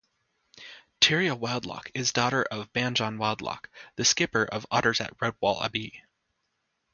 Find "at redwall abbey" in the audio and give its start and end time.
4.99-6.01